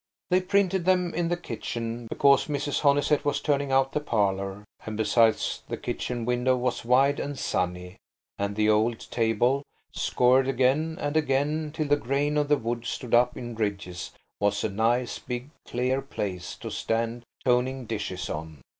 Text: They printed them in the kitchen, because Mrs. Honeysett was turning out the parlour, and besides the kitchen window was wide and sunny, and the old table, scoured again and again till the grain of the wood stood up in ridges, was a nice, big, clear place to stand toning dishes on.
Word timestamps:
They 0.31 0.41
printed 0.41 0.85
them 0.85 1.13
in 1.13 1.27
the 1.27 1.37
kitchen, 1.37 2.07
because 2.07 2.47
Mrs. 2.47 2.81
Honeysett 2.81 3.23
was 3.23 3.39
turning 3.39 3.71
out 3.71 3.91
the 3.91 3.99
parlour, 3.99 4.63
and 4.83 4.97
besides 4.97 5.61
the 5.69 5.77
kitchen 5.77 6.25
window 6.25 6.57
was 6.57 6.83
wide 6.83 7.19
and 7.19 7.37
sunny, 7.37 7.97
and 8.39 8.55
the 8.55 8.67
old 8.67 9.11
table, 9.11 9.61
scoured 9.93 10.47
again 10.47 10.97
and 10.99 11.15
again 11.15 11.71
till 11.71 11.87
the 11.87 11.97
grain 11.97 12.35
of 12.35 12.47
the 12.47 12.57
wood 12.57 12.85
stood 12.87 13.13
up 13.13 13.37
in 13.37 13.53
ridges, 13.53 14.09
was 14.39 14.63
a 14.63 14.69
nice, 14.69 15.19
big, 15.19 15.51
clear 15.67 16.01
place 16.01 16.55
to 16.55 16.71
stand 16.71 17.21
toning 17.45 17.85
dishes 17.85 18.27
on. 18.27 18.61